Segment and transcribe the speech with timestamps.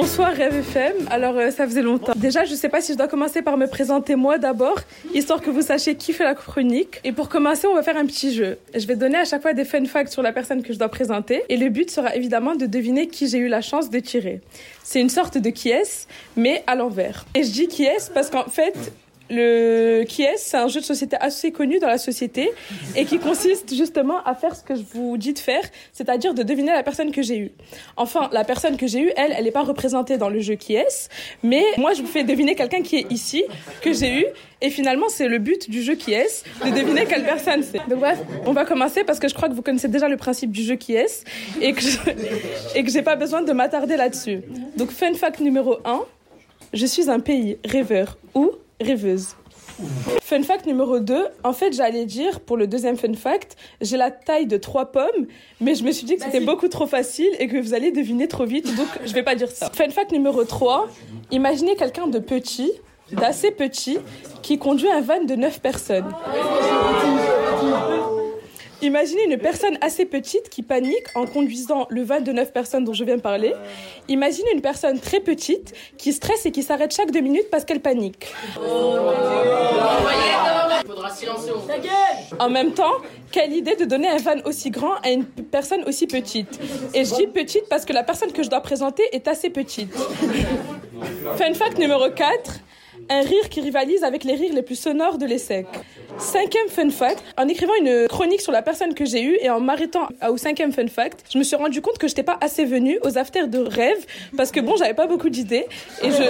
[0.00, 1.08] Bonsoir Rêve FM.
[1.10, 2.12] Alors euh, ça faisait longtemps.
[2.14, 4.78] Déjà, je sais pas si je dois commencer par me présenter moi d'abord,
[5.12, 7.00] histoire que vous sachiez qui fait la chronique.
[7.02, 8.58] Et pour commencer, on va faire un petit jeu.
[8.76, 10.88] Je vais donner à chaque fois des fun facts sur la personne que je dois
[10.88, 11.42] présenter.
[11.48, 14.40] Et le but sera évidemment de deviner qui j'ai eu la chance de tirer.
[14.84, 17.26] C'est une sorte de qui est, mais à l'envers.
[17.34, 18.92] Et je dis qui est parce qu'en fait,
[19.30, 22.50] le qui est, c'est un jeu de société assez connu dans la société
[22.96, 26.42] et qui consiste justement à faire ce que je vous dis de faire, c'est-à-dire de
[26.42, 27.52] deviner la personne que j'ai eue.
[27.96, 30.74] Enfin, la personne que j'ai eue, elle, elle n'est pas représentée dans le jeu qui
[30.74, 31.08] est,
[31.42, 33.44] mais moi je vous fais deviner quelqu'un qui est ici,
[33.82, 34.26] que j'ai eu,
[34.60, 37.78] et finalement c'est le but du jeu qui est, de deviner quelle personne c'est.
[37.88, 40.50] Donc bref, on va commencer parce que je crois que vous connaissez déjà le principe
[40.50, 41.24] du jeu qui est
[41.60, 41.98] et que je,
[42.74, 44.40] et que j'ai pas besoin de m'attarder là-dessus.
[44.76, 46.02] Donc fun fact numéro 1,
[46.72, 49.34] je suis un pays rêveur ou rêveuse.
[50.22, 54.10] Fun fact numéro 2, en fait j'allais dire pour le deuxième fun fact, j'ai la
[54.10, 55.26] taille de trois pommes,
[55.60, 58.26] mais je me suis dit que c'était beaucoup trop facile et que vous allez deviner
[58.26, 59.70] trop vite, donc je vais pas dire ça.
[59.72, 60.88] Fun fact numéro 3,
[61.30, 62.72] imaginez quelqu'un de petit,
[63.12, 63.98] d'assez petit,
[64.42, 66.12] qui conduit un van de 9 personnes.
[68.88, 72.94] Imaginez une personne assez petite qui panique en conduisant le van de 9 personnes dont
[72.94, 73.52] je viens de parler.
[74.08, 77.80] Imaginez une personne très petite qui stresse et qui s'arrête chaque deux minutes parce qu'elle
[77.80, 78.32] panique.
[82.38, 82.94] En même temps,
[83.30, 86.58] quelle idée de donner un van aussi grand à une personne aussi petite.
[86.94, 89.94] Et je dis petite parce que la personne que je dois présenter est assez petite.
[91.36, 92.60] Fun fact numéro 4.
[93.10, 95.66] Un rire qui rivalise avec les rires les plus sonores de l'ESSEC.
[96.18, 99.60] Cinquième fun fact, en écrivant une chronique sur la personne que j'ai eue et en
[99.60, 102.98] m'arrêtant au cinquième fun fact, je me suis rendu compte que j'étais pas assez venue
[103.02, 104.04] aux afters de rêve
[104.36, 105.66] parce que bon, j'avais pas beaucoup d'idées
[106.02, 106.22] et je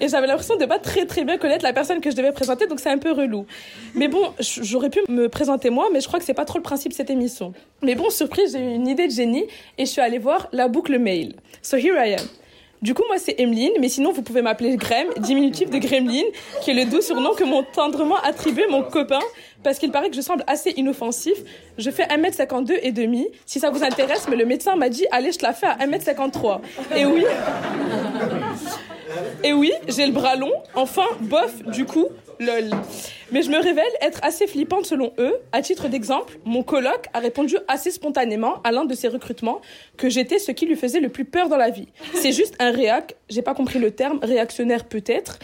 [0.00, 2.66] et j'avais l'impression de pas très très bien connaître la personne que je devais présenter,
[2.66, 3.46] donc c'est un peu relou.
[3.94, 6.62] Mais bon, j'aurais pu me présenter moi, mais je crois que c'est pas trop le
[6.62, 7.54] principe de cette émission.
[7.80, 9.46] Mais bon, surprise, j'ai eu une idée de génie
[9.78, 11.34] et je suis allée voir la boucle mail.
[11.62, 12.43] So here I am.
[12.84, 16.24] Du coup, moi, c'est Emeline, mais sinon, vous pouvez m'appeler Grem, diminutif de Gremlin,
[16.60, 19.20] qui est le doux surnom que m'ont tendrement attribué mon copain,
[19.62, 21.32] parce qu'il paraît que je semble assez inoffensif.
[21.78, 23.26] Je fais 1m52 et demi.
[23.46, 25.78] Si ça vous intéresse, mais le médecin m'a dit, allez, je te la fais à
[25.78, 26.60] 1m53.
[26.94, 27.24] Et oui.
[29.44, 30.52] Et oui, j'ai le bras long.
[30.74, 32.08] Enfin, bof, du coup,
[32.40, 32.70] lol.
[33.30, 35.34] Mais je me révèle être assez flippante selon eux.
[35.52, 39.60] À titre d'exemple, mon coloc a répondu assez spontanément à l'un de ses recrutements
[39.98, 41.88] que j'étais ce qui lui faisait le plus peur dans la vie.
[42.14, 45.38] C'est juste un réac, j'ai pas compris le terme, réactionnaire peut-être,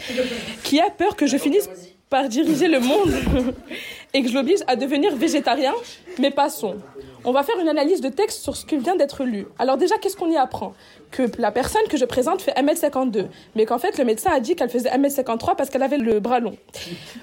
[0.63, 1.69] qui a peur que je finisse
[2.09, 3.13] par diriger le monde
[4.15, 5.73] et que je l'oblige à devenir végétarien,
[6.19, 6.75] mais passons.
[7.23, 9.45] On va faire une analyse de texte sur ce qui vient d'être lu.
[9.59, 10.73] Alors déjà, qu'est-ce qu'on y apprend?
[11.11, 14.55] Que la personne que je présente fait 1m52, mais qu'en fait, le médecin a dit
[14.55, 16.57] qu'elle faisait 1m53 parce qu'elle avait le bras long.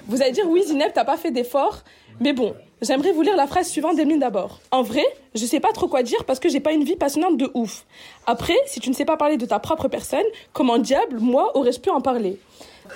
[0.07, 1.83] Vous allez dire, oui, Zineb, t'as pas fait d'effort,
[2.21, 4.61] mais bon, j'aimerais vous lire la phrase suivante d'Emeline d'abord.
[4.71, 5.05] En vrai,
[5.35, 7.85] je sais pas trop quoi dire parce que j'ai pas une vie passionnante de ouf.
[8.25, 11.79] Après, si tu ne sais pas parler de ta propre personne, comment diable, moi, aurais-je
[11.79, 12.39] pu en parler?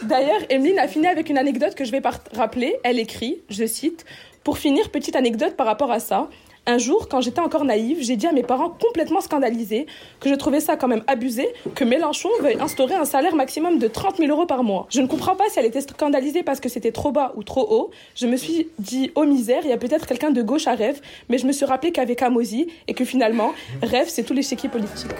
[0.03, 2.01] D'ailleurs, Emeline a fini avec une anecdote que je vais
[2.33, 2.77] rappeler.
[2.83, 4.05] Elle écrit, je cite,
[4.43, 6.27] Pour finir, petite anecdote par rapport à ça.
[6.65, 9.85] Un jour, quand j'étais encore naïve, j'ai dit à mes parents complètement scandalisés
[10.21, 13.87] que je trouvais ça quand même abusé que Mélenchon veuille instaurer un salaire maximum de
[13.89, 14.87] 30 000 euros par mois.
[14.89, 17.67] Je ne comprends pas si elle était scandalisée parce que c'était trop bas ou trop
[17.69, 17.91] haut.
[18.15, 21.01] Je me suis dit, oh misère, il y a peut-être quelqu'un de gauche à rêve,
[21.27, 24.69] mais je me suis rappelé qu'avec Amosi et que finalement, rêve, c'est tous les chéquis
[24.69, 25.11] politiques.